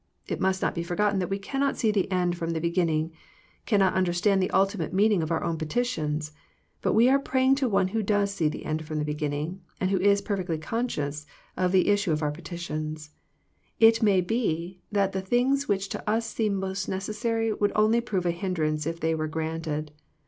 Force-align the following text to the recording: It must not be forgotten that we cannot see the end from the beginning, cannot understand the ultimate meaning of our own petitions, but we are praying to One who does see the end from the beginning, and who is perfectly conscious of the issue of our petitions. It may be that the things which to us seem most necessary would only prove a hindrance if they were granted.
It 0.27 0.39
must 0.39 0.63
not 0.63 0.73
be 0.73 0.81
forgotten 0.81 1.19
that 1.19 1.29
we 1.29 1.37
cannot 1.37 1.77
see 1.77 1.91
the 1.91 2.11
end 2.11 2.35
from 2.35 2.53
the 2.53 2.59
beginning, 2.59 3.11
cannot 3.67 3.93
understand 3.93 4.41
the 4.41 4.49
ultimate 4.49 4.93
meaning 4.95 5.21
of 5.21 5.29
our 5.29 5.43
own 5.43 5.59
petitions, 5.59 6.31
but 6.81 6.93
we 6.93 7.07
are 7.07 7.19
praying 7.19 7.53
to 7.57 7.69
One 7.69 7.89
who 7.89 8.01
does 8.01 8.33
see 8.33 8.49
the 8.49 8.65
end 8.65 8.83
from 8.83 8.97
the 8.97 9.05
beginning, 9.05 9.61
and 9.79 9.91
who 9.91 9.99
is 9.99 10.23
perfectly 10.23 10.57
conscious 10.57 11.27
of 11.55 11.71
the 11.71 11.87
issue 11.89 12.11
of 12.11 12.23
our 12.23 12.31
petitions. 12.31 13.11
It 13.79 14.01
may 14.01 14.21
be 14.21 14.79
that 14.91 15.11
the 15.11 15.21
things 15.21 15.67
which 15.67 15.87
to 15.89 16.09
us 16.09 16.25
seem 16.25 16.55
most 16.55 16.89
necessary 16.89 17.53
would 17.53 17.71
only 17.75 18.01
prove 18.01 18.25
a 18.25 18.31
hindrance 18.31 18.87
if 18.87 18.99
they 18.99 19.13
were 19.13 19.27
granted. 19.27 19.91